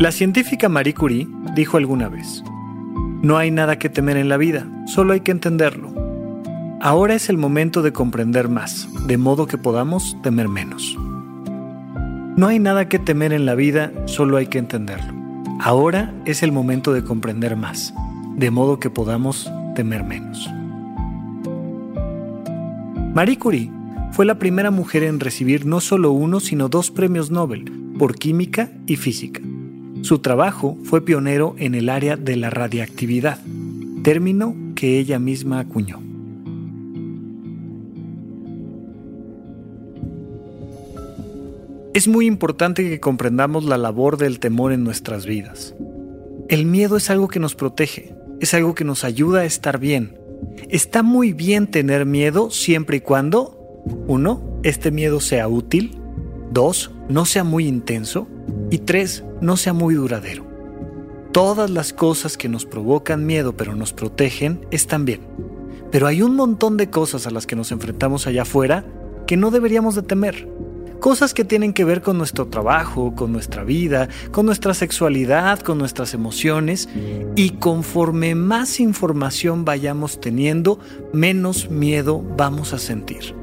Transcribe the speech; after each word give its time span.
La 0.00 0.12
científica 0.12 0.70
Marie 0.70 0.94
Curie 0.94 1.28
dijo 1.54 1.76
alguna 1.76 2.08
vez, 2.08 2.42
no 3.20 3.36
hay 3.36 3.50
nada 3.50 3.78
que 3.78 3.90
temer 3.90 4.16
en 4.16 4.30
la 4.30 4.38
vida, 4.38 4.66
solo 4.86 5.12
hay 5.12 5.20
que 5.20 5.30
entenderlo. 5.30 5.92
Ahora 6.80 7.14
es 7.14 7.28
el 7.28 7.36
momento 7.36 7.82
de 7.82 7.92
comprender 7.92 8.48
más, 8.48 8.88
de 9.06 9.18
modo 9.18 9.46
que 9.46 9.58
podamos 9.58 10.16
temer 10.22 10.48
menos. 10.48 10.96
No 12.34 12.46
hay 12.46 12.58
nada 12.58 12.88
que 12.88 12.98
temer 12.98 13.34
en 13.34 13.44
la 13.44 13.54
vida, 13.54 13.92
solo 14.06 14.38
hay 14.38 14.46
que 14.46 14.56
entenderlo. 14.56 15.12
Ahora 15.60 16.14
es 16.24 16.42
el 16.42 16.50
momento 16.50 16.94
de 16.94 17.04
comprender 17.04 17.54
más, 17.54 17.92
de 18.36 18.50
modo 18.50 18.80
que 18.80 18.88
podamos 18.88 19.52
temer 19.74 20.02
menos. 20.02 20.48
Marie 23.12 23.38
Curie 23.38 23.70
fue 24.12 24.24
la 24.24 24.38
primera 24.38 24.70
mujer 24.70 25.02
en 25.02 25.20
recibir 25.20 25.66
no 25.66 25.82
solo 25.82 26.10
uno, 26.12 26.40
sino 26.40 26.70
dos 26.70 26.90
premios 26.90 27.30
Nobel 27.30 27.70
por 27.98 28.14
química 28.14 28.70
y 28.86 28.96
física. 28.96 29.42
Su 30.02 30.18
trabajo 30.20 30.78
fue 30.84 31.04
pionero 31.04 31.54
en 31.58 31.74
el 31.74 31.88
área 31.88 32.16
de 32.16 32.36
la 32.36 32.50
radiactividad, 32.50 33.38
término 34.02 34.56
que 34.74 34.98
ella 34.98 35.18
misma 35.18 35.60
acuñó. 35.60 36.00
Es 41.92 42.08
muy 42.08 42.26
importante 42.26 42.88
que 42.88 43.00
comprendamos 43.00 43.64
la 43.64 43.76
labor 43.76 44.16
del 44.16 44.38
temor 44.38 44.72
en 44.72 44.84
nuestras 44.84 45.26
vidas. 45.26 45.74
El 46.48 46.64
miedo 46.64 46.96
es 46.96 47.10
algo 47.10 47.28
que 47.28 47.40
nos 47.40 47.54
protege, 47.54 48.14
es 48.40 48.54
algo 48.54 48.74
que 48.74 48.84
nos 48.84 49.04
ayuda 49.04 49.40
a 49.40 49.44
estar 49.44 49.78
bien. 49.78 50.16
Está 50.68 51.02
muy 51.02 51.32
bien 51.32 51.66
tener 51.66 52.06
miedo 52.06 52.50
siempre 52.50 52.98
y 52.98 53.00
cuando, 53.00 53.82
uno, 54.06 54.60
este 54.62 54.90
miedo 54.90 55.20
sea 55.20 55.46
útil, 55.48 55.98
dos, 56.50 56.90
no 57.08 57.26
sea 57.26 57.44
muy 57.44 57.66
intenso, 57.66 58.28
y 58.70 58.78
tres, 58.78 59.24
no 59.40 59.56
sea 59.56 59.72
muy 59.72 59.94
duradero. 59.94 60.44
Todas 61.32 61.70
las 61.70 61.92
cosas 61.92 62.36
que 62.36 62.48
nos 62.48 62.66
provocan 62.66 63.24
miedo 63.24 63.56
pero 63.56 63.76
nos 63.76 63.92
protegen 63.92 64.66
están 64.70 65.04
bien. 65.04 65.20
Pero 65.90 66.06
hay 66.06 66.22
un 66.22 66.36
montón 66.36 66.76
de 66.76 66.90
cosas 66.90 67.26
a 67.26 67.30
las 67.30 67.46
que 67.46 67.56
nos 67.56 67.72
enfrentamos 67.72 68.26
allá 68.26 68.42
afuera 68.42 68.84
que 69.26 69.36
no 69.36 69.50
deberíamos 69.50 69.94
de 69.94 70.02
temer. 70.02 70.48
Cosas 71.00 71.32
que 71.32 71.44
tienen 71.44 71.72
que 71.72 71.84
ver 71.84 72.02
con 72.02 72.18
nuestro 72.18 72.48
trabajo, 72.48 73.14
con 73.14 73.32
nuestra 73.32 73.64
vida, 73.64 74.08
con 74.32 74.44
nuestra 74.44 74.74
sexualidad, 74.74 75.60
con 75.60 75.78
nuestras 75.78 76.12
emociones. 76.12 76.88
Y 77.36 77.50
conforme 77.50 78.34
más 78.34 78.80
información 78.80 79.64
vayamos 79.64 80.20
teniendo, 80.20 80.78
menos 81.12 81.70
miedo 81.70 82.22
vamos 82.36 82.74
a 82.74 82.78
sentir. 82.78 83.34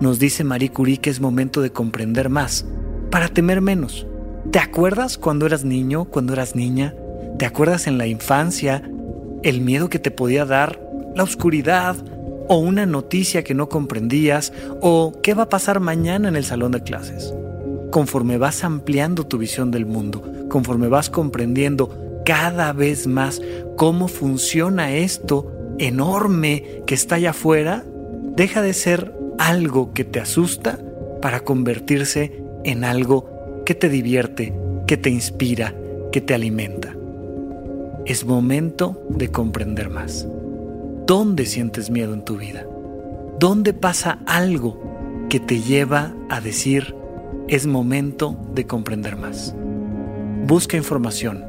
Nos 0.00 0.18
dice 0.18 0.44
Marie 0.44 0.70
Curie 0.70 0.98
que 0.98 1.10
es 1.10 1.20
momento 1.20 1.60
de 1.60 1.70
comprender 1.70 2.30
más, 2.30 2.66
para 3.10 3.28
temer 3.28 3.60
menos. 3.60 4.06
¿Te 4.50 4.58
acuerdas 4.60 5.18
cuando 5.18 5.44
eras 5.44 5.64
niño, 5.64 6.06
cuando 6.06 6.32
eras 6.32 6.56
niña? 6.56 6.94
¿Te 7.38 7.44
acuerdas 7.44 7.86
en 7.86 7.98
la 7.98 8.06
infancia 8.06 8.82
el 9.42 9.60
miedo 9.60 9.90
que 9.90 9.98
te 9.98 10.10
podía 10.10 10.46
dar 10.46 10.80
la 11.14 11.22
oscuridad 11.22 11.96
o 12.48 12.56
una 12.56 12.86
noticia 12.86 13.44
que 13.44 13.52
no 13.52 13.68
comprendías 13.68 14.54
o 14.80 15.12
qué 15.22 15.34
va 15.34 15.44
a 15.44 15.48
pasar 15.50 15.80
mañana 15.80 16.28
en 16.28 16.36
el 16.36 16.44
salón 16.44 16.72
de 16.72 16.82
clases? 16.82 17.34
Conforme 17.90 18.38
vas 18.38 18.64
ampliando 18.64 19.26
tu 19.26 19.36
visión 19.36 19.70
del 19.70 19.84
mundo, 19.84 20.22
conforme 20.48 20.88
vas 20.88 21.10
comprendiendo 21.10 22.22
cada 22.24 22.72
vez 22.72 23.06
más 23.06 23.42
cómo 23.76 24.08
funciona 24.08 24.92
esto 24.92 25.52
enorme 25.78 26.82
que 26.86 26.94
está 26.94 27.16
allá 27.16 27.30
afuera, 27.30 27.84
deja 28.34 28.62
de 28.62 28.72
ser 28.72 29.14
algo 29.38 29.92
que 29.92 30.04
te 30.04 30.20
asusta 30.20 30.78
para 31.20 31.40
convertirse 31.40 32.42
en 32.64 32.84
algo 32.84 33.37
que 33.68 33.74
te 33.74 33.90
divierte, 33.90 34.54
que 34.86 34.96
te 34.96 35.10
inspira, 35.10 35.74
que 36.10 36.22
te 36.22 36.32
alimenta. 36.32 36.96
Es 38.06 38.24
momento 38.24 39.06
de 39.10 39.30
comprender 39.30 39.90
más. 39.90 40.26
¿Dónde 41.06 41.44
sientes 41.44 41.90
miedo 41.90 42.14
en 42.14 42.24
tu 42.24 42.38
vida? 42.38 42.66
¿Dónde 43.38 43.74
pasa 43.74 44.20
algo 44.24 45.26
que 45.28 45.38
te 45.38 45.60
lleva 45.60 46.14
a 46.30 46.40
decir, 46.40 46.94
es 47.46 47.66
momento 47.66 48.38
de 48.54 48.66
comprender 48.66 49.18
más? 49.18 49.54
Busca 50.46 50.78
información, 50.78 51.44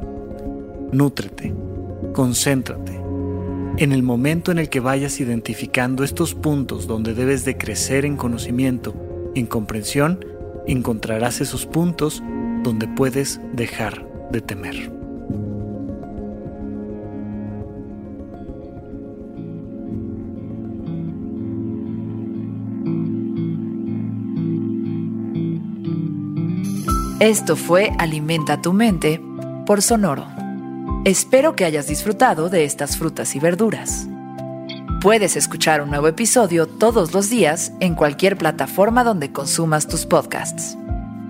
nútrete, 0.92 1.54
concéntrate. 2.12 3.00
En 3.78 3.92
el 3.92 4.02
momento 4.02 4.52
en 4.52 4.58
el 4.58 4.68
que 4.68 4.80
vayas 4.80 5.20
identificando 5.20 6.04
estos 6.04 6.34
puntos 6.34 6.86
donde 6.86 7.14
debes 7.14 7.46
de 7.46 7.56
crecer 7.56 8.04
en 8.04 8.18
conocimiento, 8.18 8.94
en 9.34 9.46
comprensión, 9.46 10.20
encontrarás 10.66 11.40
esos 11.40 11.66
puntos 11.66 12.22
donde 12.62 12.88
puedes 12.88 13.40
dejar 13.52 14.06
de 14.30 14.40
temer. 14.40 15.00
Esto 27.20 27.54
fue 27.54 27.92
Alimenta 27.98 28.62
tu 28.62 28.72
mente 28.72 29.20
por 29.66 29.82
Sonoro. 29.82 30.26
Espero 31.04 31.54
que 31.54 31.66
hayas 31.66 31.86
disfrutado 31.86 32.48
de 32.48 32.64
estas 32.64 32.96
frutas 32.96 33.36
y 33.36 33.40
verduras. 33.40 34.08
Puedes 35.00 35.34
escuchar 35.34 35.80
un 35.80 35.88
nuevo 35.88 36.08
episodio 36.08 36.66
todos 36.66 37.14
los 37.14 37.30
días 37.30 37.72
en 37.80 37.94
cualquier 37.94 38.36
plataforma 38.36 39.02
donde 39.02 39.32
consumas 39.32 39.88
tus 39.88 40.04
podcasts. 40.04 40.76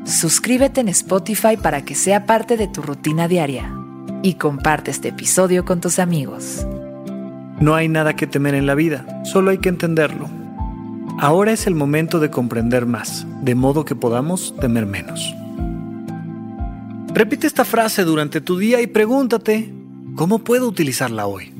Suscríbete 0.04 0.80
en 0.80 0.88
Spotify 0.88 1.56
para 1.56 1.84
que 1.84 1.94
sea 1.94 2.26
parte 2.26 2.56
de 2.56 2.66
tu 2.66 2.82
rutina 2.82 3.28
diaria 3.28 3.72
y 4.24 4.34
comparte 4.34 4.90
este 4.90 5.10
episodio 5.10 5.64
con 5.64 5.80
tus 5.80 6.00
amigos. 6.00 6.66
No 7.60 7.76
hay 7.76 7.86
nada 7.86 8.16
que 8.16 8.26
temer 8.26 8.56
en 8.56 8.66
la 8.66 8.74
vida, 8.74 9.22
solo 9.22 9.52
hay 9.52 9.58
que 9.58 9.68
entenderlo. 9.68 10.28
Ahora 11.20 11.52
es 11.52 11.68
el 11.68 11.76
momento 11.76 12.18
de 12.18 12.28
comprender 12.28 12.86
más, 12.86 13.24
de 13.40 13.54
modo 13.54 13.84
que 13.84 13.94
podamos 13.94 14.52
temer 14.56 14.84
menos. 14.84 15.32
Repite 17.14 17.46
esta 17.46 17.64
frase 17.64 18.02
durante 18.02 18.40
tu 18.40 18.58
día 18.58 18.80
y 18.80 18.88
pregúntate, 18.88 19.72
¿cómo 20.16 20.40
puedo 20.40 20.66
utilizarla 20.66 21.26
hoy? 21.28 21.59